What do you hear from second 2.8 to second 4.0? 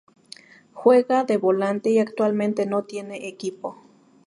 tiene equipo.